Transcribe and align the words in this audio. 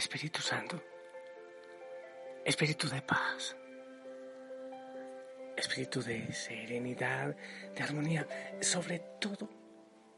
Espíritu 0.00 0.40
Santo, 0.40 0.82
Espíritu 2.42 2.88
de 2.88 3.02
paz, 3.02 3.54
Espíritu 5.54 6.00
de 6.02 6.32
serenidad, 6.32 7.36
de 7.74 7.82
armonía, 7.82 8.26
sobre 8.62 8.98
todo 9.20 9.46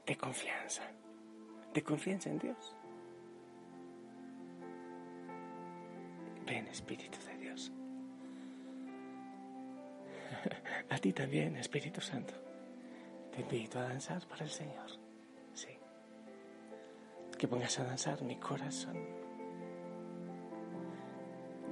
de 0.06 0.16
confianza, 0.16 0.84
de 1.74 1.82
confianza 1.82 2.30
en 2.30 2.38
Dios. 2.38 2.76
Ven 6.46 6.68
Espíritu 6.68 7.18
de 7.26 7.36
Dios. 7.38 7.72
A 10.90 10.98
ti 10.98 11.12
también, 11.12 11.56
Espíritu 11.56 12.00
Santo. 12.00 12.34
Te 13.32 13.40
invito 13.40 13.80
a 13.80 13.88
danzar 13.88 14.24
para 14.28 14.44
el 14.44 14.50
Señor. 14.50 14.90
Sí. 15.54 15.76
Que 17.36 17.48
pongas 17.48 17.80
a 17.80 17.84
danzar 17.84 18.22
mi 18.22 18.36
corazón 18.36 19.21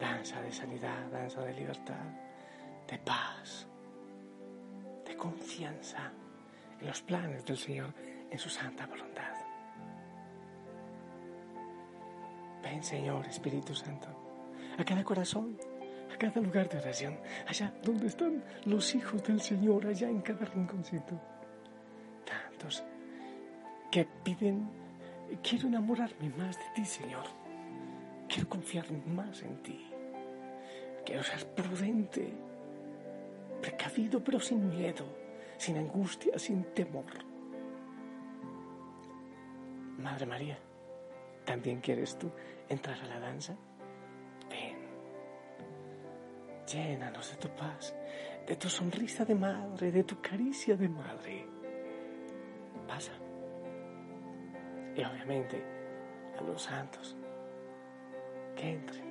danza 0.01 0.41
de 0.41 0.51
sanidad, 0.51 1.07
danza 1.13 1.43
de 1.43 1.53
libertad, 1.53 2.07
de 2.89 2.99
paz, 2.99 3.67
de 5.07 5.15
confianza 5.17 6.11
en 6.81 6.87
los 6.87 7.03
planes 7.03 7.45
del 7.45 7.59
Señor, 7.59 7.93
en 8.31 8.39
su 8.39 8.49
santa 8.49 8.87
voluntad. 8.87 9.35
Ven, 12.63 12.83
Señor, 12.83 13.27
Espíritu 13.27 13.75
Santo, 13.75 14.09
a 14.79 14.85
cada 14.85 15.05
corazón, 15.05 15.59
a 16.13 16.17
cada 16.17 16.41
lugar 16.41 16.69
de 16.69 16.79
oración, 16.79 17.19
allá 17.47 17.73
donde 17.83 18.07
están 18.07 18.43
los 18.65 18.95
hijos 18.95 19.23
del 19.25 19.41
Señor, 19.41 19.87
allá 19.87 20.09
en 20.09 20.21
cada 20.23 20.47
rinconcito. 20.47 21.21
Tantos 22.25 22.83
que 23.91 24.07
piden, 24.25 24.69
quiero 25.43 25.69
enamorarme 25.69 26.31
más 26.31 26.57
de 26.57 26.65
ti, 26.75 26.85
Señor. 26.85 27.25
Quiero 28.29 28.49
confiar 28.49 28.91
más 28.93 29.43
en 29.43 29.63
ti. 29.63 29.90
Quiero 31.05 31.23
ser 31.23 31.47
prudente, 31.55 32.33
precavido 33.61 34.23
pero 34.23 34.39
sin 34.41 34.69
miedo, 34.69 35.05
sin 35.57 35.77
angustia, 35.77 36.39
sin 36.39 36.65
temor. 36.75 37.05
Madre 39.99 40.27
María, 40.27 40.59
¿también 41.45 41.81
quieres 41.81 42.17
tú 42.17 42.31
entrar 42.69 42.99
a 43.01 43.07
la 43.07 43.21
danza? 43.21 43.55
Ven, 44.49 44.79
llénanos 46.67 47.31
de 47.31 47.37
tu 47.37 47.49
paz, 47.55 47.95
de 48.47 48.57
tu 48.57 48.69
sonrisa 48.69 49.25
de 49.25 49.35
madre, 49.35 49.93
de 49.93 50.05
tu 50.05 50.21
caricia 50.21 50.77
de 50.77 50.89
madre. 50.89 51.47
Pasa. 52.87 53.13
Y 54.97 55.05
obviamente 55.05 55.63
a 56.39 56.43
los 56.43 56.63
santos 56.63 57.17
que 58.57 58.71
entren 58.71 59.10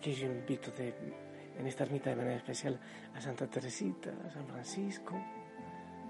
Aquí 0.00 0.14
yo 0.14 0.28
invito 0.28 0.70
de, 0.70 0.94
en 1.58 1.66
esta 1.66 1.84
ermita 1.84 2.08
de 2.08 2.16
manera 2.16 2.36
especial 2.36 2.80
a 3.14 3.20
Santa 3.20 3.46
Teresita, 3.46 4.10
a 4.26 4.30
San 4.30 4.46
Francisco. 4.46 5.14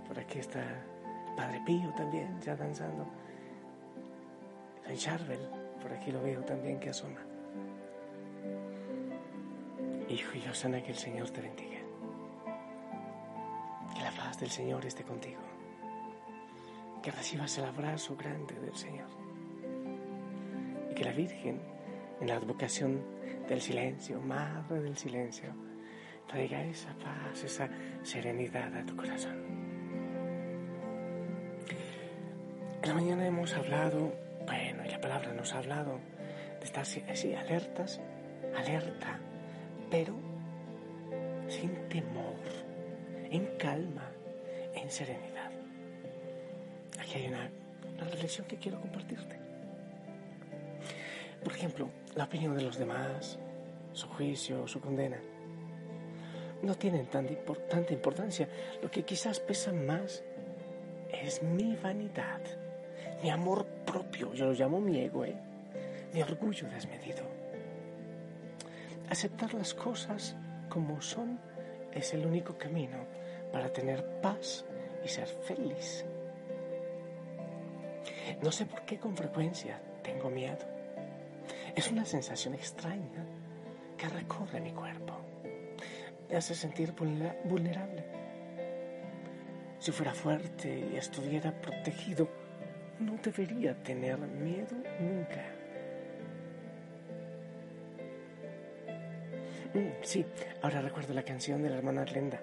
Por 0.06 0.16
aquí 0.16 0.38
está 0.38 0.62
Padre 1.36 1.60
Pío 1.66 1.92
también, 1.96 2.40
ya 2.40 2.54
danzando. 2.54 3.04
San 4.86 4.94
Charbel, 4.94 5.40
por 5.82 5.92
aquí 5.92 6.12
lo 6.12 6.22
veo 6.22 6.40
también 6.44 6.78
que 6.78 6.90
asoma. 6.90 7.18
Hijo 10.08 10.38
y 10.38 10.48
Osana, 10.48 10.80
que 10.84 10.92
el 10.92 10.96
Señor 10.96 11.28
te 11.30 11.40
bendiga. 11.40 11.80
Que 13.92 14.02
la 14.02 14.12
paz 14.12 14.38
del 14.38 14.50
Señor 14.50 14.86
esté 14.86 15.02
contigo. 15.02 15.40
Que 17.02 17.10
recibas 17.10 17.58
el 17.58 17.64
abrazo 17.64 18.14
grande 18.14 18.54
del 18.54 18.76
Señor. 18.76 19.08
Y 20.92 20.94
que 20.94 21.04
la 21.04 21.10
Virgen, 21.10 21.60
en 22.20 22.28
la 22.28 22.36
advocación 22.36 23.18
del 23.50 23.60
silencio, 23.60 24.20
madre 24.20 24.80
del 24.80 24.96
silencio, 24.96 25.52
traiga 26.28 26.62
esa 26.62 26.94
paz, 26.94 27.42
esa 27.42 27.68
serenidad 28.04 28.72
a 28.76 28.86
tu 28.86 28.94
corazón. 28.94 29.36
En 32.80 32.88
la 32.88 32.94
mañana 32.94 33.26
hemos 33.26 33.52
hablado, 33.54 34.14
bueno, 34.46 34.84
y 34.86 34.88
la 34.88 35.00
palabra 35.00 35.32
nos 35.32 35.52
ha 35.52 35.58
hablado 35.58 35.98
de 36.60 36.64
estar 36.64 36.84
así 36.84 37.34
alertas, 37.34 38.00
alerta, 38.56 39.18
pero 39.90 40.14
sin 41.48 41.74
temor, 41.88 42.38
en 43.32 43.46
calma, 43.58 44.12
en 44.76 44.88
serenidad. 44.92 45.50
Aquí 47.00 47.14
hay 47.18 47.26
una, 47.26 47.50
una 47.96 48.04
reflexión 48.04 48.46
que 48.46 48.58
quiero 48.58 48.80
compartirte. 48.80 49.40
Por 51.42 51.52
ejemplo, 51.52 51.90
la 52.14 52.24
opinión 52.24 52.56
de 52.56 52.62
los 52.62 52.78
demás, 52.78 53.38
su 53.92 54.08
juicio, 54.08 54.66
su 54.66 54.80
condena, 54.80 55.18
no 56.62 56.74
tienen 56.74 57.06
tan 57.06 57.28
tanta 57.68 57.92
importancia. 57.92 58.48
Lo 58.82 58.90
que 58.90 59.04
quizás 59.04 59.40
pesa 59.40 59.72
más 59.72 60.22
es 61.12 61.42
mi 61.42 61.76
vanidad, 61.76 62.40
mi 63.22 63.30
amor 63.30 63.66
propio, 63.86 64.32
yo 64.34 64.46
lo 64.46 64.52
llamo 64.52 64.80
mi 64.80 64.98
ego, 65.00 65.24
¿eh? 65.24 65.36
mi 66.12 66.22
orgullo 66.22 66.68
desmedido. 66.68 67.22
Aceptar 69.08 69.54
las 69.54 69.74
cosas 69.74 70.36
como 70.68 71.00
son 71.00 71.38
es 71.92 72.14
el 72.14 72.26
único 72.26 72.56
camino 72.56 72.98
para 73.52 73.72
tener 73.72 74.20
paz 74.20 74.64
y 75.04 75.08
ser 75.08 75.26
feliz. 75.26 76.04
No 78.42 78.52
sé 78.52 78.66
por 78.66 78.82
qué 78.82 78.98
con 78.98 79.16
frecuencia 79.16 79.80
tengo 80.02 80.30
miedo 80.30 80.79
es 81.74 81.90
una 81.90 82.04
sensación 82.04 82.54
extraña 82.54 83.24
que 83.96 84.08
recorre 84.08 84.60
mi 84.60 84.72
cuerpo. 84.72 85.14
Me 86.28 86.36
hace 86.36 86.54
sentir 86.54 86.92
vulnerable. 87.44 88.04
Si 89.78 89.92
fuera 89.92 90.12
fuerte 90.12 90.90
y 90.92 90.96
estuviera 90.96 91.52
protegido, 91.60 92.28
no 92.98 93.16
debería 93.22 93.74
tener 93.82 94.18
miedo 94.18 94.76
nunca. 95.00 95.44
Mm, 99.72 100.02
sí, 100.02 100.26
ahora 100.62 100.82
recuerdo 100.82 101.14
la 101.14 101.22
canción 101.22 101.62
de 101.62 101.70
la 101.70 101.76
hermana 101.76 102.04
Glenda. 102.04 102.40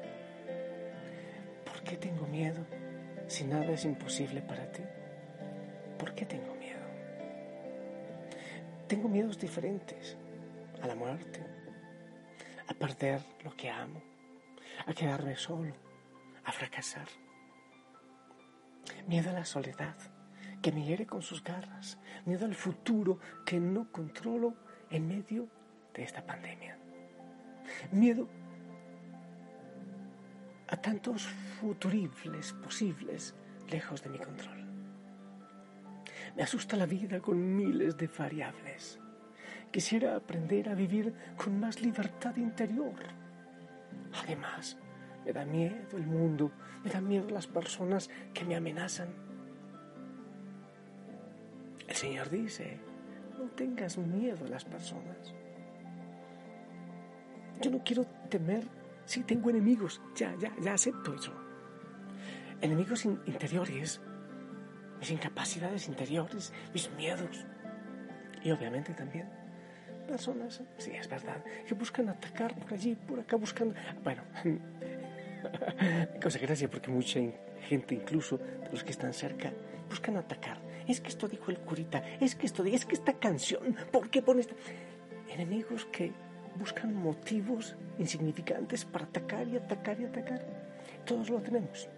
¿Por 1.65 1.81
qué 1.83 1.97
tengo 1.97 2.25
miedo 2.25 2.65
si 3.27 3.44
nada 3.44 3.71
es 3.71 3.85
imposible 3.85 4.41
para 4.41 4.71
ti? 4.71 4.81
¿Por 6.00 6.13
qué 6.15 6.25
tengo 6.25 6.56
tengo 8.88 9.10
miedos 9.10 9.38
diferentes 9.38 10.18
a 10.81 10.88
la 10.88 10.95
muerte, 10.95 11.45
a 12.68 12.74
perder 12.74 13.22
lo 13.44 13.56
que 13.56 13.69
amo, 13.69 14.01
a 14.86 14.94
quedarme 14.94 15.36
solo, 15.36 15.74
a 16.45 16.51
fracasar. 16.51 17.07
Miedo 19.07 19.30
a 19.30 19.34
la 19.34 19.45
soledad 19.45 19.95
que 20.62 20.72
me 20.72 20.84
hiere 20.86 21.06
con 21.06 21.22
sus 21.22 21.44
garras, 21.44 21.98
miedo 22.25 22.45
al 22.45 22.56
futuro 22.56 23.19
que 23.45 23.60
no 23.60 23.92
controlo 23.92 24.56
en 24.89 25.07
medio 25.07 25.50
de 25.94 26.04
esta 26.04 26.25
pandemia. 26.25 26.78
Miedo 27.92 28.28
a 30.69 30.78
tantos 30.78 31.24
futuribles 31.60 32.54
posibles 32.54 33.36
lejos 33.69 34.01
de 34.01 34.10
mi 34.10 34.19
control. 34.19 34.66
Me 36.38 36.44
asusta 36.44 36.78
la 36.78 36.86
vida 36.86 37.19
con 37.19 37.56
miles 37.56 37.98
de 37.98 38.07
variables. 38.07 39.00
Quisiera 39.72 40.16
aprender 40.16 40.69
a 40.69 40.75
vivir 40.75 41.12
con 41.36 41.60
más 41.60 41.81
libertad 41.81 42.36
interior. 42.38 42.94
Además, 44.24 44.78
Me 45.25 45.34
da 45.34 45.44
miedo 45.44 45.98
el 45.98 46.07
mundo, 46.07 46.51
me 46.86 46.89
da 46.89 47.01
miedo 47.01 47.30
las 47.30 47.48
personas 47.48 48.10
que 48.34 48.45
me 48.45 48.56
amenazan. 48.56 49.10
El 51.86 51.95
Señor 51.95 52.30
dice, 52.30 52.80
no 53.38 53.50
tengas 53.50 53.98
miedo 53.98 54.45
a 54.45 54.48
las 54.48 54.63
personas. 54.63 55.34
Yo 57.60 57.72
no 57.72 57.84
quiero 57.84 58.06
temer 58.30 58.63
si 59.04 59.24
tengo 59.24 59.50
enemigos, 59.50 60.01
ya, 60.16 60.34
ya, 60.39 60.56
ya 60.62 60.75
acepto 60.75 61.13
eso. 61.13 61.34
Enemigos 62.62 63.04
interiores, 63.04 64.00
mis 64.99 65.11
incapacidades 65.11 65.88
interiores, 65.88 66.53
mis 66.73 66.89
miedos. 66.91 67.45
Y 68.44 68.51
obviamente 68.51 68.94
también 68.94 69.27
personas, 70.07 70.61
sí, 70.77 70.91
es 70.91 71.07
verdad, 71.07 71.44
que 71.67 71.73
buscan 71.75 72.09
atacar 72.09 72.55
por 72.55 72.73
allí, 72.73 72.95
por 72.95 73.19
acá, 73.19 73.35
buscando... 73.35 73.75
Bueno, 74.03 74.23
cosa 76.23 76.39
gracia 76.39 76.69
porque 76.69 76.89
mucha 76.89 77.19
gente, 77.67 77.94
incluso 77.94 78.38
de 78.38 78.69
los 78.71 78.83
que 78.83 78.91
están 78.91 79.13
cerca, 79.13 79.51
buscan 79.89 80.17
atacar. 80.17 80.59
Es 80.88 81.01
que 81.01 81.09
esto 81.09 81.27
dijo 81.27 81.51
el 81.51 81.59
curita, 81.59 82.01
es 82.19 82.35
que 82.35 82.45
esto, 82.45 82.63
es 82.63 82.85
que 82.85 82.95
esta 82.95 83.13
canción, 83.13 83.75
¿por 83.91 84.09
qué 84.09 84.21
pones? 84.21 84.47
Enemigos 85.29 85.85
que 85.91 86.13
buscan 86.57 86.95
motivos 86.95 87.75
insignificantes 88.00 88.85
para 88.85 89.05
atacar 89.05 89.47
y 89.47 89.57
atacar 89.57 90.00
y 90.00 90.05
atacar. 90.05 90.43
Todos 91.05 91.29
lo 91.29 91.39
tenemos. 91.41 91.89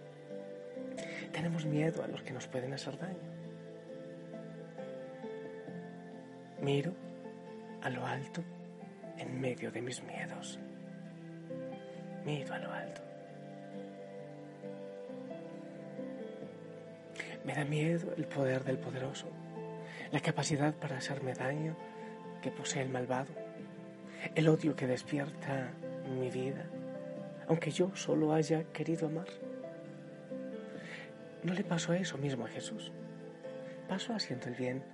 Tenemos 1.32 1.64
miedo 1.64 2.02
a 2.02 2.08
los 2.08 2.22
que 2.22 2.32
nos 2.32 2.46
pueden 2.46 2.72
hacer 2.72 2.98
daño. 2.98 3.18
Miro 6.60 6.92
a 7.82 7.90
lo 7.90 8.06
alto 8.06 8.42
en 9.16 9.40
medio 9.40 9.70
de 9.70 9.80
mis 9.80 10.02
miedos. 10.02 10.58
Miro 12.24 12.54
a 12.54 12.58
lo 12.58 12.72
alto. 12.72 13.00
Me 17.44 17.54
da 17.54 17.64
miedo 17.64 18.12
el 18.16 18.26
poder 18.26 18.64
del 18.64 18.78
poderoso, 18.78 19.26
la 20.12 20.20
capacidad 20.20 20.74
para 20.74 20.98
hacerme 20.98 21.32
daño 21.32 21.74
que 22.42 22.50
posee 22.50 22.82
el 22.82 22.90
malvado, 22.90 23.32
el 24.34 24.48
odio 24.48 24.76
que 24.76 24.86
despierta 24.86 25.72
mi 26.18 26.30
vida, 26.30 26.66
aunque 27.48 27.70
yo 27.70 27.94
solo 27.96 28.34
haya 28.34 28.64
querido 28.72 29.06
amar. 29.06 29.49
No 31.42 31.54
le 31.54 31.64
pasó 31.64 31.94
eso 31.94 32.18
mismo 32.18 32.44
a 32.44 32.48
Jesús. 32.48 32.92
Pasó 33.88 34.14
haciendo 34.14 34.48
el 34.48 34.54
bien 34.54 34.84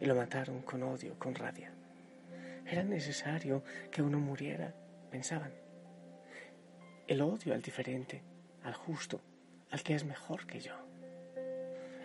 y 0.00 0.06
lo 0.06 0.16
mataron 0.16 0.62
con 0.62 0.82
odio, 0.82 1.16
con 1.18 1.34
rabia. 1.34 1.72
Era 2.66 2.82
necesario 2.82 3.62
que 3.90 4.02
uno 4.02 4.18
muriera, 4.18 4.74
pensaban. 5.10 5.52
El 7.06 7.22
odio 7.22 7.54
al 7.54 7.62
diferente, 7.62 8.22
al 8.64 8.74
justo, 8.74 9.20
al 9.70 9.82
que 9.82 9.94
es 9.94 10.04
mejor 10.04 10.46
que 10.46 10.60
yo. 10.60 10.74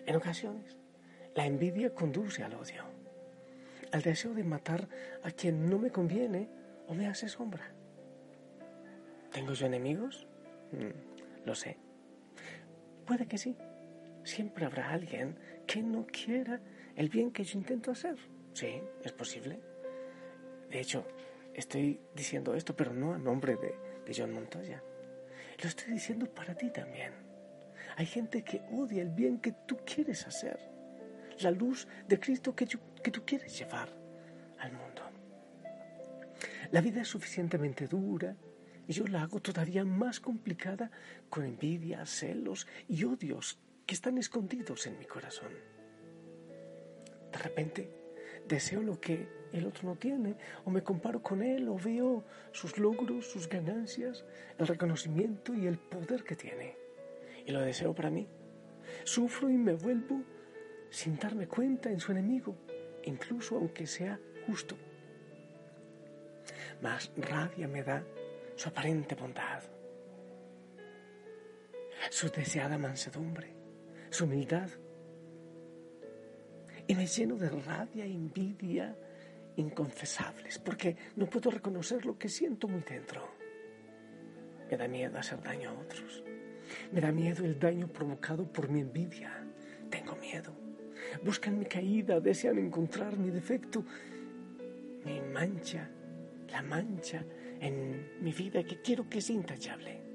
En 0.05 0.15
ocasiones, 0.15 0.77
la 1.35 1.45
envidia 1.45 1.93
conduce 1.93 2.43
al 2.43 2.53
odio, 2.53 2.83
al 3.91 4.01
deseo 4.03 4.33
de 4.33 4.43
matar 4.43 4.87
a 5.23 5.31
quien 5.31 5.69
no 5.69 5.79
me 5.79 5.89
conviene 5.89 6.49
o 6.87 6.93
me 6.93 7.07
hace 7.07 7.27
sombra. 7.29 7.71
¿Tengo 9.31 9.53
yo 9.53 9.65
enemigos? 9.65 10.27
Mm, 10.71 11.45
lo 11.45 11.55
sé. 11.55 11.77
Puede 13.05 13.25
que 13.25 13.37
sí. 13.37 13.55
Siempre 14.27 14.65
habrá 14.65 14.89
alguien 14.89 15.37
que 15.65 15.81
no 15.81 16.05
quiera 16.05 16.59
el 16.97 17.07
bien 17.07 17.31
que 17.31 17.45
yo 17.45 17.57
intento 17.57 17.91
hacer. 17.91 18.17
Sí, 18.51 18.81
es 19.01 19.13
posible. 19.13 19.57
De 20.69 20.81
hecho, 20.81 21.07
estoy 21.53 22.01
diciendo 22.13 22.53
esto, 22.53 22.75
pero 22.75 22.93
no 22.93 23.13
a 23.13 23.17
nombre 23.17 23.55
de, 23.55 24.13
John 24.13 24.33
Montoya. 24.33 24.83
Lo 25.63 25.69
estoy 25.69 25.93
diciendo 25.93 26.25
para 26.25 26.53
ti 26.55 26.69
también. 26.71 27.13
Hay 27.95 28.05
gente 28.05 28.43
que 28.43 28.63
odia 28.73 29.01
el 29.01 29.11
bien 29.11 29.39
que 29.39 29.53
tú 29.65 29.77
quieres 29.85 30.27
hacer, 30.27 30.59
la 31.39 31.51
luz 31.51 31.87
de 32.09 32.19
Cristo 32.19 32.53
que, 32.53 32.67
que 33.01 33.11
tú 33.11 33.23
quieres 33.25 33.57
llevar 33.57 33.87
al 34.59 34.73
mundo. 34.73 35.03
La 36.71 36.81
vida 36.81 36.99
es 36.99 37.07
suficientemente 37.07 37.87
dura 37.87 38.35
y 38.89 38.91
yo 38.91 39.07
la 39.07 39.21
hago 39.21 39.39
todavía 39.39 39.85
más 39.85 40.19
complicada 40.19 40.91
con 41.29 41.45
envidia, 41.45 42.05
celos 42.05 42.67
y 42.89 43.05
odios 43.05 43.57
que 43.87 43.95
están 43.95 44.19
escondidos 44.19 44.85
en 44.85 44.99
mi 44.99 45.05
corazón. 45.05 45.51
De 47.31 47.39
repente 47.39 47.89
deseo 48.47 48.83
lo 48.83 48.99
que 48.99 49.27
el 49.51 49.65
otro 49.65 49.89
no 49.89 49.95
tiene, 49.95 50.35
o 50.65 50.69
me 50.69 50.83
comparo 50.83 51.23
con 51.23 51.41
él, 51.41 51.67
o 51.69 51.77
veo 51.77 52.23
sus 52.51 52.77
logros, 52.77 53.25
sus 53.25 53.49
ganancias, 53.49 54.25
el 54.59 54.67
reconocimiento 54.67 55.55
y 55.55 55.65
el 55.65 55.79
poder 55.79 56.23
que 56.23 56.35
tiene 56.35 56.87
y 57.47 57.51
lo 57.51 57.61
deseo 57.61 57.95
para 57.95 58.11
mí. 58.11 58.27
Sufro 59.05 59.49
y 59.49 59.57
me 59.57 59.73
vuelvo 59.73 60.21
sin 60.89 61.17
darme 61.17 61.47
cuenta 61.47 61.89
en 61.89 61.99
su 61.99 62.11
enemigo, 62.11 62.55
incluso 63.05 63.55
aunque 63.55 63.87
sea 63.87 64.19
justo. 64.45 64.75
Más 66.81 67.11
rabia 67.17 67.67
me 67.67 67.83
da 67.83 68.03
su 68.55 68.69
aparente 68.69 69.15
bondad, 69.15 69.63
su 72.09 72.29
deseada 72.29 72.77
mansedumbre, 72.77 73.56
su 74.09 74.25
humildad. 74.25 74.69
Y 76.87 76.95
me 76.95 77.05
lleno 77.05 77.35
de 77.35 77.49
rabia 77.49 78.05
e 78.05 78.11
envidia 78.11 78.95
inconfesables, 79.57 80.59
porque 80.59 80.95
no 81.15 81.25
puedo 81.25 81.49
reconocer 81.49 82.05
lo 82.05 82.17
que 82.17 82.29
siento 82.29 82.67
muy 82.67 82.81
dentro. 82.81 83.27
Me 84.69 84.77
da 84.77 84.87
miedo 84.87 85.17
hacer 85.17 85.41
daño 85.41 85.71
a 85.71 85.73
otros. 85.73 86.23
Me 86.91 87.01
da 87.01 87.11
miedo 87.11 87.45
el 87.45 87.59
daño 87.59 87.87
provocado 87.87 88.45
por 88.51 88.69
mi 88.69 88.81
envidia. 88.81 89.31
Tengo 89.89 90.15
miedo. 90.15 90.53
Buscan 91.23 91.57
mi 91.59 91.65
caída, 91.65 92.19
desean 92.19 92.57
encontrar 92.57 93.17
mi 93.17 93.29
defecto, 93.29 93.83
mi 95.05 95.21
mancha, 95.21 95.89
la 96.49 96.61
mancha 96.61 97.23
en 97.59 98.21
mi 98.21 98.31
vida 98.31 98.63
que 98.63 98.81
quiero 98.81 99.09
que 99.09 99.21
sea 99.21 99.35
intachable. 99.35 100.06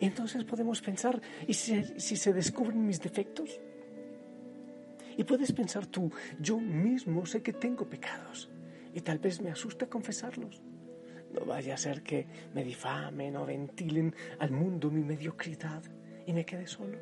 Entonces 0.00 0.44
podemos 0.44 0.80
pensar, 0.80 1.20
¿y 1.46 1.54
si, 1.54 1.82
si 1.98 2.16
se 2.16 2.32
descubren 2.32 2.86
mis 2.86 3.00
defectos? 3.00 3.60
Y 5.16 5.24
puedes 5.24 5.52
pensar 5.52 5.86
tú, 5.86 6.10
yo 6.38 6.58
mismo 6.58 7.26
sé 7.26 7.42
que 7.42 7.52
tengo 7.52 7.88
pecados 7.88 8.48
y 8.94 9.00
tal 9.00 9.18
vez 9.18 9.40
me 9.40 9.50
asusta 9.50 9.86
confesarlos. 9.86 10.62
No 11.32 11.44
vaya 11.44 11.74
a 11.74 11.76
ser 11.76 12.02
que 12.02 12.26
me 12.54 12.64
difamen 12.64 13.36
o 13.36 13.46
ventilen 13.46 14.14
al 14.38 14.50
mundo 14.50 14.90
mi 14.90 15.02
mediocridad 15.02 15.82
y 16.26 16.32
me 16.32 16.44
quede 16.44 16.66
solo. 16.66 16.98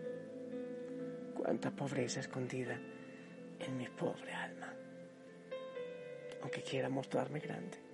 Cuánta 1.34 1.70
pobreza 1.70 2.20
escondida 2.20 2.79
en 3.58 3.77
mi 3.77 3.89
pobre 3.89 4.32
alma, 4.32 4.74
aunque 6.43 6.62
quiera 6.62 6.89
mostrarme 6.89 7.41
grande. 7.41 7.87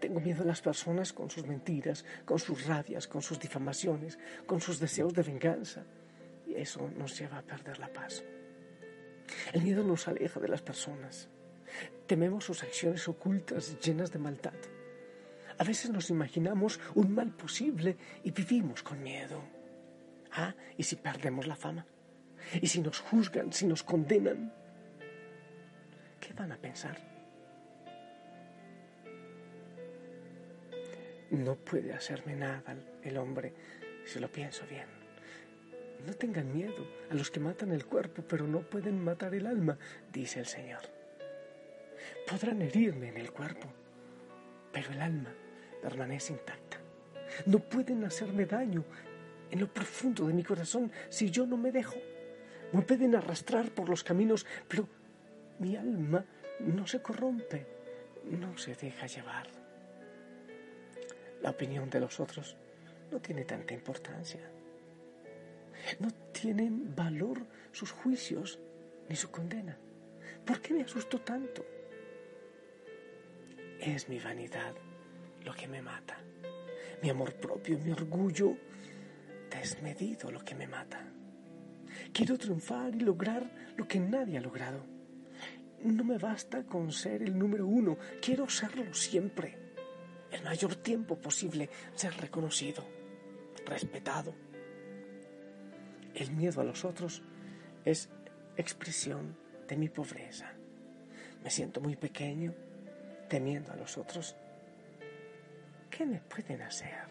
Tengo 0.00 0.20
miedo 0.20 0.42
a 0.42 0.46
las 0.46 0.62
personas 0.62 1.12
con 1.12 1.28
sus 1.28 1.46
mentiras, 1.46 2.04
con 2.24 2.38
sus 2.38 2.66
rabias, 2.66 3.06
con 3.06 3.20
sus 3.20 3.38
difamaciones, 3.38 4.18
con 4.46 4.60
sus 4.60 4.80
deseos 4.80 5.12
de 5.12 5.22
venganza. 5.22 5.84
Y 6.46 6.54
eso 6.54 6.90
nos 6.96 7.18
lleva 7.18 7.38
a 7.38 7.42
perder 7.42 7.78
la 7.78 7.92
paz. 7.92 8.24
El 9.52 9.62
miedo 9.62 9.84
nos 9.84 10.08
aleja 10.08 10.40
de 10.40 10.48
las 10.48 10.62
personas. 10.62 11.28
Tememos 12.06 12.44
sus 12.44 12.62
acciones 12.62 13.06
ocultas 13.08 13.78
llenas 13.78 14.10
de 14.10 14.18
maldad. 14.18 14.54
A 15.58 15.64
veces 15.64 15.90
nos 15.90 16.08
imaginamos 16.08 16.80
un 16.94 17.14
mal 17.14 17.30
posible 17.36 17.96
y 18.24 18.30
vivimos 18.30 18.82
con 18.82 19.02
miedo. 19.02 19.42
Ah, 20.32 20.54
¿y 20.78 20.82
si 20.82 20.96
perdemos 20.96 21.46
la 21.46 21.56
fama? 21.56 21.86
¿Y 22.60 22.66
si 22.66 22.80
nos 22.80 23.00
juzgan, 23.00 23.52
si 23.52 23.66
nos 23.66 23.82
condenan? 23.82 24.52
¿Qué 26.18 26.32
van 26.32 26.52
a 26.52 26.56
pensar? 26.56 27.09
No 31.30 31.54
puede 31.54 31.92
hacerme 31.92 32.34
nada 32.34 32.74
el 33.02 33.16
hombre 33.16 33.54
si 34.04 34.18
lo 34.18 34.30
pienso 34.30 34.66
bien. 34.68 34.86
No 36.04 36.12
tengan 36.14 36.52
miedo 36.52 36.84
a 37.08 37.14
los 37.14 37.30
que 37.30 37.38
matan 37.38 37.70
el 37.70 37.86
cuerpo, 37.86 38.22
pero 38.26 38.48
no 38.48 38.60
pueden 38.62 39.02
matar 39.02 39.34
el 39.34 39.46
alma, 39.46 39.78
dice 40.12 40.40
el 40.40 40.46
Señor. 40.46 40.80
Podrán 42.28 42.62
herirme 42.62 43.08
en 43.08 43.18
el 43.18 43.30
cuerpo, 43.30 43.68
pero 44.72 44.90
el 44.90 45.00
alma 45.00 45.32
permanece 45.80 46.32
intacta. 46.32 46.78
No 47.46 47.60
pueden 47.60 48.02
hacerme 48.04 48.46
daño 48.46 48.84
en 49.50 49.60
lo 49.60 49.72
profundo 49.72 50.26
de 50.26 50.32
mi 50.32 50.42
corazón 50.42 50.90
si 51.10 51.30
yo 51.30 51.46
no 51.46 51.56
me 51.56 51.70
dejo. 51.70 51.96
Me 52.72 52.82
pueden 52.82 53.14
arrastrar 53.14 53.70
por 53.70 53.88
los 53.88 54.02
caminos, 54.02 54.46
pero 54.66 54.88
mi 55.60 55.76
alma 55.76 56.24
no 56.60 56.86
se 56.88 57.00
corrompe, 57.00 57.66
no 58.24 58.56
se 58.58 58.74
deja 58.74 59.06
llevar. 59.06 59.59
La 61.42 61.50
opinión 61.50 61.88
de 61.88 62.00
los 62.00 62.20
otros 62.20 62.56
no 63.10 63.20
tiene 63.20 63.44
tanta 63.44 63.74
importancia. 63.74 64.40
No 65.98 66.10
tienen 66.32 66.94
valor 66.94 67.46
sus 67.72 67.90
juicios 67.92 68.58
ni 69.08 69.16
su 69.16 69.30
condena. 69.30 69.76
¿Por 70.44 70.60
qué 70.60 70.74
me 70.74 70.82
asusto 70.82 71.20
tanto? 71.20 71.64
Es 73.80 74.08
mi 74.08 74.18
vanidad 74.18 74.74
lo 75.44 75.54
que 75.54 75.66
me 75.66 75.82
mata. 75.82 76.18
mi 77.02 77.08
amor 77.08 77.32
propio, 77.34 77.78
mi 77.78 77.92
orgullo 77.92 78.56
desmedido 79.50 80.30
lo 80.30 80.44
que 80.44 80.54
me 80.54 80.66
mata. 80.66 81.02
Quiero 82.12 82.36
triunfar 82.38 82.94
y 82.94 83.00
lograr 83.00 83.50
lo 83.76 83.88
que 83.88 83.98
nadie 83.98 84.38
ha 84.38 84.40
logrado. 84.40 84.84
No 85.82 86.04
me 86.04 86.18
basta 86.18 86.64
con 86.64 86.92
ser 86.92 87.22
el 87.22 87.38
número 87.38 87.66
uno, 87.66 87.96
quiero 88.20 88.48
serlo 88.48 88.92
siempre. 88.92 89.69
El 90.30 90.42
mayor 90.44 90.76
tiempo 90.76 91.16
posible, 91.16 91.68
ser 91.94 92.14
reconocido, 92.16 92.84
respetado. 93.66 94.34
El 96.14 96.30
miedo 96.32 96.60
a 96.60 96.64
los 96.64 96.84
otros 96.84 97.22
es 97.84 98.08
expresión 98.56 99.36
de 99.66 99.76
mi 99.76 99.88
pobreza. 99.88 100.52
Me 101.42 101.50
siento 101.50 101.80
muy 101.80 101.96
pequeño, 101.96 102.54
temiendo 103.28 103.72
a 103.72 103.76
los 103.76 103.96
otros. 103.96 104.36
¿Qué 105.90 106.04
me 106.06 106.20
pueden 106.20 106.62
hacer? 106.62 107.08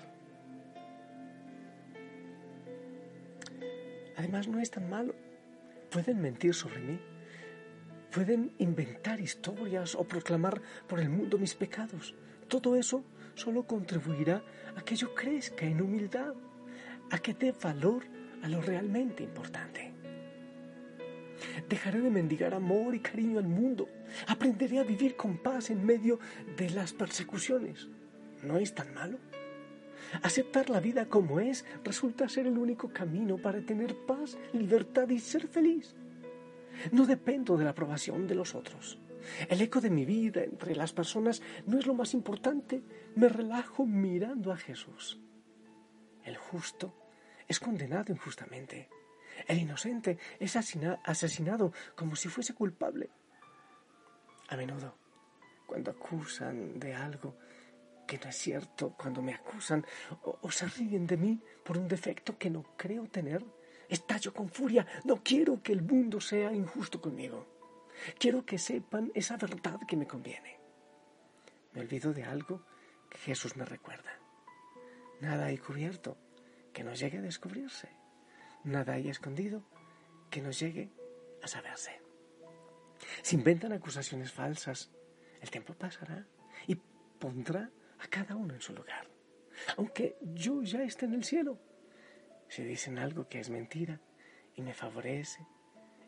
Además, 4.17 4.47
no 4.47 4.59
es 4.59 4.69
tan 4.69 4.89
malo. 4.89 5.15
Pueden 5.89 6.21
mentir 6.21 6.53
sobre 6.53 6.79
mí. 6.79 6.99
Pueden 8.11 8.53
inventar 8.57 9.19
historias 9.19 9.95
o 9.95 10.03
proclamar 10.03 10.61
por 10.87 10.99
el 10.99 11.09
mundo 11.09 11.37
mis 11.37 11.55
pecados. 11.55 12.13
Todo 12.49 12.75
eso 12.75 13.03
solo 13.35 13.63
contribuirá 13.63 14.43
a 14.75 14.81
que 14.81 14.95
yo 14.95 15.13
crezca 15.13 15.65
en 15.65 15.81
humildad, 15.81 16.33
a 17.11 17.19
que 17.19 17.35
dé 17.35 17.51
valor 17.51 18.03
a 18.41 18.49
lo 18.49 18.59
realmente 18.59 19.23
importante. 19.23 19.93
Dejaré 21.69 22.01
de 22.01 22.09
mendigar 22.09 22.55
amor 22.55 22.95
y 22.95 22.99
cariño 22.99 23.37
al 23.37 23.47
mundo. 23.47 23.87
Aprenderé 24.27 24.79
a 24.79 24.83
vivir 24.83 25.15
con 25.15 25.37
paz 25.37 25.69
en 25.69 25.85
medio 25.85 26.19
de 26.57 26.71
las 26.71 26.91
persecuciones. 26.91 27.87
¿No 28.43 28.57
es 28.57 28.73
tan 28.73 28.93
malo? 28.95 29.19
Aceptar 30.23 30.71
la 30.71 30.79
vida 30.79 31.05
como 31.05 31.39
es 31.39 31.65
resulta 31.83 32.27
ser 32.29 32.47
el 32.47 32.57
único 32.57 32.91
camino 32.91 33.37
para 33.37 33.61
tener 33.61 33.95
paz, 34.07 34.39
libertad 34.53 35.07
y 35.09 35.19
ser 35.19 35.47
feliz. 35.47 35.95
No 36.91 37.05
dependo 37.05 37.57
de 37.57 37.65
la 37.65 37.71
aprobación 37.71 38.25
de 38.25 38.35
los 38.35 38.55
otros. 38.55 38.97
El 39.47 39.61
eco 39.61 39.81
de 39.81 39.89
mi 39.89 40.05
vida 40.05 40.43
entre 40.43 40.75
las 40.75 40.93
personas 40.93 41.41
no 41.65 41.79
es 41.79 41.85
lo 41.85 41.93
más 41.93 42.13
importante. 42.13 42.81
Me 43.15 43.29
relajo 43.29 43.85
mirando 43.85 44.51
a 44.51 44.57
Jesús. 44.57 45.19
El 46.23 46.37
justo 46.37 46.93
es 47.47 47.59
condenado 47.59 48.11
injustamente. 48.13 48.89
El 49.47 49.57
inocente 49.57 50.17
es 50.39 50.55
asesinado 50.55 51.73
como 51.95 52.15
si 52.15 52.27
fuese 52.27 52.53
culpable. 52.53 53.09
A 54.49 54.57
menudo, 54.57 54.95
cuando 55.65 55.91
acusan 55.91 56.79
de 56.79 56.93
algo 56.93 57.35
que 58.07 58.17
no 58.17 58.29
es 58.29 58.37
cierto, 58.37 58.95
cuando 58.97 59.21
me 59.21 59.35
acusan 59.35 59.85
o, 60.23 60.51
se 60.51 60.67
ríen 60.67 61.05
de 61.05 61.15
mí 61.15 61.39
por 61.63 61.77
un 61.77 61.87
defecto 61.87 62.37
que 62.37 62.49
no 62.49 62.63
creo 62.75 63.07
tener, 63.07 63.45
estallo 63.87 64.33
con 64.33 64.49
furia. 64.49 64.85
No 65.03 65.21
quiero 65.23 65.61
que 65.61 65.73
el 65.73 65.83
mundo 65.83 66.19
sea 66.19 66.51
injusto 66.51 66.99
conmigo. 66.99 67.58
Quiero 68.17 68.45
que 68.45 68.57
sepan 68.57 69.11
esa 69.13 69.37
verdad 69.37 69.79
que 69.87 69.97
me 69.97 70.07
conviene. 70.07 70.59
Me 71.73 71.81
olvido 71.81 72.13
de 72.13 72.23
algo 72.23 72.65
que 73.09 73.17
Jesús 73.17 73.55
me 73.55 73.65
recuerda. 73.65 74.11
Nada 75.21 75.45
hay 75.45 75.57
cubierto 75.57 76.17
que 76.73 76.83
no 76.83 76.93
llegue 76.93 77.17
a 77.17 77.21
descubrirse 77.21 77.89
nada 78.63 78.93
hay 78.93 79.09
escondido 79.09 79.63
que 80.29 80.41
no 80.41 80.51
llegue 80.51 80.89
a 81.41 81.47
saberse. 81.47 82.01
Se 83.21 83.35
inventan 83.35 83.73
acusaciones 83.73 84.31
falsas. 84.31 84.91
El 85.41 85.49
tiempo 85.49 85.73
pasará 85.73 86.25
y 86.67 86.75
pondrá 86.75 87.69
a 87.99 88.07
cada 88.07 88.35
uno 88.35 88.53
en 88.53 88.61
su 88.61 88.73
lugar. 88.73 89.07
Aunque 89.77 90.17
yo 90.21 90.61
ya 90.63 90.83
esté 90.83 91.05
en 91.05 91.13
el 91.13 91.23
cielo. 91.23 91.59
Si 92.47 92.63
dicen 92.63 92.97
algo 92.97 93.27
que 93.27 93.39
es 93.39 93.49
mentira 93.49 93.99
y 94.55 94.61
me 94.61 94.73
favorece, 94.73 95.45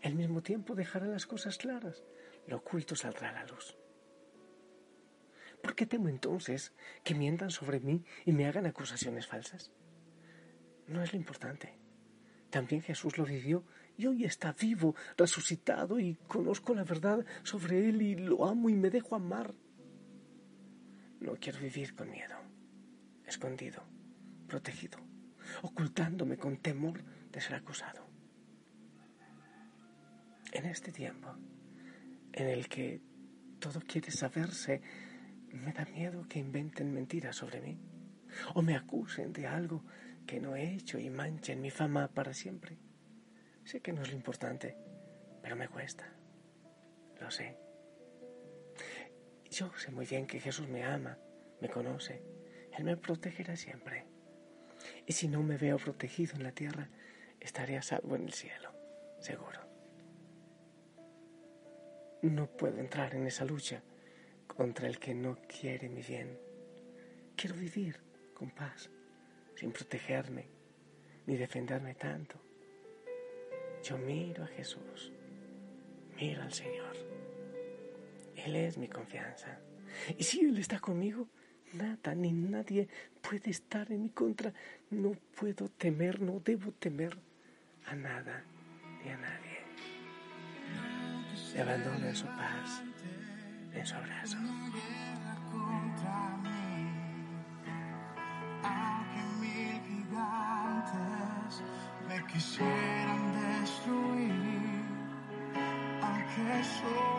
al 0.07 0.15
mismo 0.15 0.41
tiempo 0.41 0.75
dejará 0.75 1.05
las 1.05 1.27
cosas 1.27 1.57
claras. 1.57 2.03
Lo 2.47 2.57
oculto 2.57 2.95
saldrá 2.95 3.29
a 3.29 3.33
la 3.33 3.45
luz. 3.45 3.77
¿Por 5.61 5.75
qué 5.75 5.85
temo 5.85 6.09
entonces 6.09 6.73
que 7.03 7.13
mientan 7.13 7.51
sobre 7.51 7.79
mí 7.79 8.03
y 8.25 8.31
me 8.31 8.47
hagan 8.47 8.65
acusaciones 8.65 9.27
falsas? 9.27 9.71
No 10.87 11.03
es 11.03 11.13
lo 11.13 11.17
importante. 11.17 11.77
También 12.49 12.81
Jesús 12.81 13.17
lo 13.17 13.25
vivió 13.25 13.63
y 13.95 14.07
hoy 14.07 14.25
está 14.25 14.53
vivo, 14.53 14.95
resucitado 15.17 15.99
y 15.99 16.15
conozco 16.27 16.73
la 16.73 16.83
verdad 16.83 17.25
sobre 17.43 17.87
Él 17.87 18.01
y 18.01 18.15
lo 18.15 18.45
amo 18.45 18.69
y 18.69 18.75
me 18.75 18.89
dejo 18.89 19.15
amar. 19.15 19.53
No 21.19 21.35
quiero 21.35 21.59
vivir 21.59 21.95
con 21.95 22.09
miedo, 22.09 22.35
escondido, 23.25 23.83
protegido, 24.47 24.97
ocultándome 25.61 26.37
con 26.37 26.57
temor 26.57 27.03
de 27.31 27.39
ser 27.39 27.55
acusado. 27.55 28.10
En 30.51 30.65
este 30.65 30.91
tiempo 30.91 31.33
en 32.33 32.47
el 32.47 32.67
que 32.67 33.01
todo 33.59 33.79
quiere 33.81 34.11
saberse, 34.11 34.81
me 35.53 35.71
da 35.71 35.85
miedo 35.85 36.27
que 36.27 36.39
inventen 36.39 36.93
mentiras 36.93 37.35
sobre 37.37 37.61
mí 37.61 37.79
o 38.55 38.61
me 38.61 38.75
acusen 38.75 39.33
de 39.33 39.47
algo 39.47 39.83
que 40.25 40.39
no 40.39 40.55
he 40.55 40.73
hecho 40.73 40.99
y 40.99 41.09
manchen 41.09 41.61
mi 41.61 41.71
fama 41.71 42.09
para 42.09 42.33
siempre. 42.33 42.77
Sé 43.63 43.81
que 43.81 43.93
no 43.93 44.01
es 44.01 44.09
lo 44.09 44.15
importante, 44.15 44.75
pero 45.41 45.55
me 45.55 45.67
cuesta. 45.67 46.05
Lo 47.19 47.29
sé. 47.31 47.57
Yo 49.49 49.71
sé 49.77 49.91
muy 49.91 50.05
bien 50.05 50.27
que 50.27 50.39
Jesús 50.39 50.67
me 50.67 50.83
ama, 50.83 51.17
me 51.61 51.69
conoce. 51.69 52.23
Él 52.77 52.83
me 52.83 52.97
protegerá 52.97 53.55
siempre. 53.55 54.05
Y 55.05 55.13
si 55.13 55.27
no 55.27 55.43
me 55.43 55.57
veo 55.57 55.77
protegido 55.77 56.35
en 56.35 56.43
la 56.43 56.51
tierra, 56.51 56.89
estaré 57.39 57.77
a 57.77 57.81
salvo 57.81 58.15
en 58.15 58.23
el 58.23 58.33
cielo, 58.33 58.73
seguro. 59.19 59.60
No 62.21 62.45
puedo 62.45 62.77
entrar 62.79 63.15
en 63.15 63.25
esa 63.25 63.45
lucha 63.45 63.81
contra 64.45 64.87
el 64.87 64.99
que 64.99 65.15
no 65.15 65.39
quiere 65.47 65.89
mi 65.89 66.03
bien. 66.03 66.37
Quiero 67.35 67.55
vivir 67.55 67.99
con 68.35 68.51
paz 68.51 68.91
sin 69.55 69.71
protegerme 69.71 70.45
ni 71.25 71.35
defenderme 71.35 71.95
tanto. 71.95 72.39
Yo 73.83 73.97
miro 73.97 74.43
a 74.43 74.47
Jesús, 74.47 75.11
miro 76.15 76.43
al 76.43 76.53
Señor. 76.53 76.95
Él 78.35 78.55
es 78.55 78.77
mi 78.77 78.87
confianza. 78.87 79.59
Y 80.15 80.23
si 80.23 80.41
Él 80.41 80.57
está 80.59 80.79
conmigo, 80.79 81.27
nada 81.73 82.13
ni 82.13 82.31
nadie 82.31 82.87
puede 83.21 83.49
estar 83.49 83.91
en 83.91 84.03
mi 84.03 84.09
contra. 84.09 84.53
No 84.91 85.13
puedo 85.39 85.69
temer, 85.69 86.21
no 86.21 86.39
debo 86.39 86.71
temer 86.71 87.17
a 87.85 87.95
nada 87.95 88.43
ni 89.03 89.09
a 89.09 89.17
nadie. 89.17 89.50
Me 91.53 91.61
abandono 91.61 92.07
en 92.07 92.15
su 92.15 92.25
paz, 92.25 92.81
en 93.73 93.85
su 93.85 93.95
abrazo. 93.95 94.37
quisieran 102.31 103.33
destruir, 103.33 104.83
aunque 106.01 106.63
solo 106.63 107.10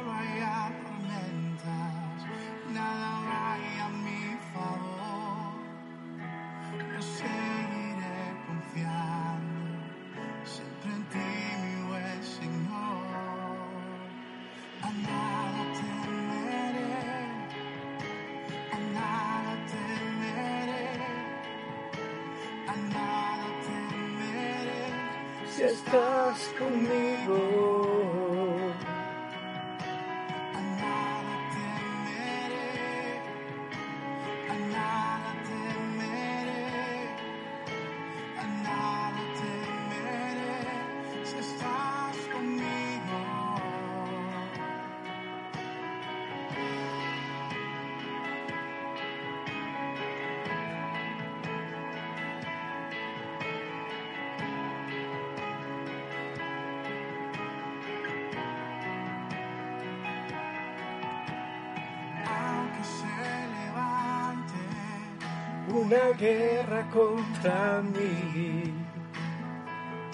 estás 25.64 26.54
conmigo. 26.58 28.21
Una 65.92 66.12
guerra 66.16 66.88
contra 66.90 67.82
mí. 67.82 68.72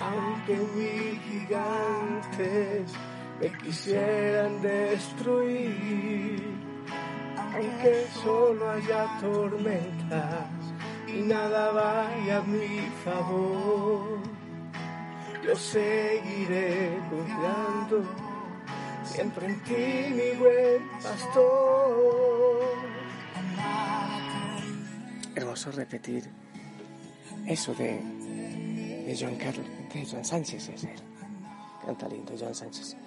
Aunque 0.00 0.56
mis 0.74 1.20
gigantes 1.22 2.92
me 3.40 3.52
quisieran 3.58 4.60
destruir, 4.60 6.42
aunque 7.54 8.06
solo 8.22 8.70
haya 8.70 9.18
tormentas 9.20 10.50
y 11.06 11.20
nada 11.22 11.70
vaya 11.72 12.38
a 12.38 12.42
mi 12.42 12.80
favor, 13.04 14.20
yo 15.44 15.56
seguiré 15.56 16.98
confiando 17.10 18.02
siempre 19.04 19.46
en 19.46 19.60
ti, 19.62 20.14
mi 20.14 20.38
buen 20.38 20.88
pastor. 21.02 22.47
Hermoso 25.48 25.72
repetir 25.72 26.28
eso 27.46 27.72
de, 27.72 28.02
de 29.06 29.16
John 29.18 29.34
Carlos, 29.36 29.64
de 29.94 30.06
John 30.06 30.22
Sánchez 30.22 30.68
es 30.68 30.84
él. 30.84 31.00
Canta 31.86 32.06
lindo 32.06 32.34
John 32.38 32.54
Sánchez. 32.54 32.98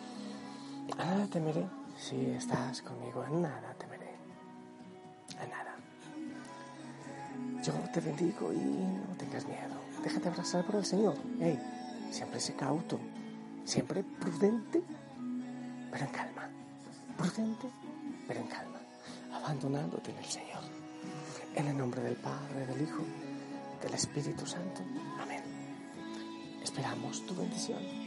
A 0.97 1.05
nada 1.05 1.27
temeré 1.27 1.67
si 1.99 2.15
estás 2.31 2.81
conmigo, 2.81 3.21
a 3.21 3.29
nada 3.29 3.75
temeré. 3.77 4.15
A 5.39 5.45
nada. 5.45 5.75
Yo 7.63 7.73
te 7.93 7.99
bendigo 7.99 8.51
y 8.51 8.57
no 8.57 9.15
tengas 9.19 9.45
miedo. 9.45 9.75
Déjate 10.03 10.29
abrazar 10.29 10.65
por 10.65 10.77
el 10.77 10.85
Señor. 10.85 11.13
Hey, 11.39 11.59
siempre 12.09 12.39
sé 12.39 12.55
cauto, 12.55 12.99
siempre 13.65 14.03
prudente, 14.03 14.81
pero 15.91 16.05
en 16.05 16.11
calma. 16.11 16.49
Prudente, 17.19 17.67
pero 18.27 18.39
en 18.39 18.47
calma. 18.47 18.79
Abandonándote 19.31 20.09
en 20.09 20.17
el 20.17 20.25
Señor. 20.25 20.80
En 21.55 21.67
el 21.67 21.77
nombre 21.77 22.01
del 22.01 22.15
Padre, 22.15 22.65
del 22.65 22.81
Hijo, 22.81 23.03
del 23.81 23.93
Espíritu 23.93 24.45
Santo. 24.45 24.81
Amén. 25.21 25.43
Esperamos 26.63 27.25
tu 27.25 27.35
bendición. 27.35 28.00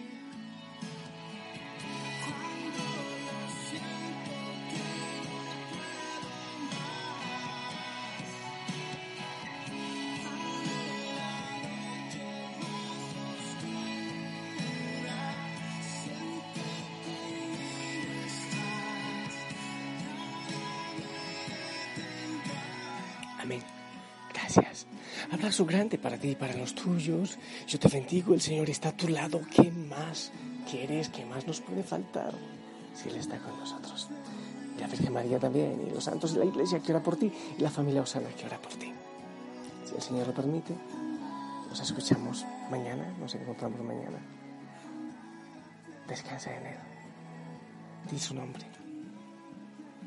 Amén. 23.45 23.61
Gracias. 24.33 24.87
Abrazo 25.31 25.67
grande 25.67 25.99
para 25.99 26.17
ti 26.17 26.31
y 26.31 26.35
para 26.35 26.57
los 26.57 26.75
tuyos. 26.75 27.39
Yo 27.69 27.79
te 27.79 27.89
bendigo, 27.89 28.33
el 28.33 28.41
Señor 28.41 28.71
está 28.71 28.89
a 28.89 28.97
tu 28.97 29.09
lado. 29.09 29.43
¿Qué 29.55 29.71
más 29.71 30.33
quieres? 30.69 31.11
¿Qué 31.11 31.27
más 31.27 31.47
nos 31.47 31.61
puede 31.61 31.83
faltar 31.83 32.33
si 32.95 33.11
Él 33.11 33.17
está 33.17 33.39
con 33.39 33.59
nosotros? 33.59 34.09
Y 34.77 34.81
la 34.81 34.87
Virgen 34.87 35.13
María 35.13 35.39
también, 35.39 35.79
y 35.87 35.91
los 35.91 36.05
santos 36.05 36.33
de 36.33 36.41
la 36.41 36.47
Iglesia 36.47 36.81
que 36.81 36.93
ora 36.93 37.03
por 37.03 37.17
ti, 37.17 37.31
y 37.59 37.61
la 37.61 37.71
familia 37.71 38.01
Osana 38.01 38.31
que 38.31 38.47
ora 38.47 38.59
por 38.59 38.73
ti. 38.75 38.91
Si 39.85 39.95
el 39.95 40.03
Señor 40.03 40.27
lo 40.27 40.35
permite, 40.35 40.75
nos 41.69 41.81
escuchamos 41.81 42.47
mañana, 42.71 43.07
nos 43.21 43.35
encontramos 43.35 43.79
mañana. 43.83 44.19
Descansa 46.09 46.57
en 46.57 46.67
Él. 46.67 46.79
Di 48.11 48.19
su 48.19 48.35
nombre. 48.35 48.65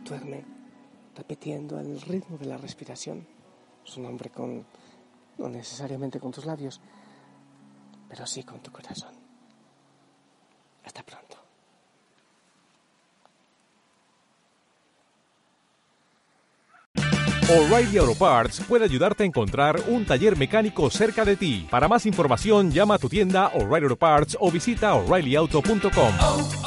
Duerme 0.03 0.43
repitiendo 1.17 1.79
el 1.79 1.99
ritmo 2.01 2.37
de 2.37 2.45
la 2.45 2.57
respiración, 2.57 3.25
su 3.83 4.01
nombre 4.01 4.29
con, 4.29 4.65
no 5.37 5.49
necesariamente 5.49 6.19
con 6.19 6.31
tus 6.31 6.45
labios, 6.45 6.79
pero 8.07 8.25
sí 8.25 8.43
con 8.43 8.59
tu 8.61 8.71
corazón. 8.71 9.13
Hasta 10.85 11.03
pronto. 11.03 11.37
O'Reilly 17.49 17.97
Auto 17.97 18.13
Parts 18.15 18.59
puede 18.67 18.83
ayudarte 18.83 19.23
a 19.23 19.25
encontrar 19.25 19.81
un 19.87 20.05
taller 20.05 20.37
mecánico 20.37 20.89
cerca 20.89 21.23
de 21.23 21.37
ti. 21.37 21.65
Para 21.69 21.87
más 21.87 22.05
información, 22.05 22.71
llama 22.71 22.95
a 22.95 22.97
tu 22.97 23.07
tienda 23.07 23.47
O'Reilly 23.53 23.85
Auto 23.85 23.95
Parts 23.95 24.37
o 24.39 24.51
visita 24.51 24.93
oreillyauto.com. 24.93 26.66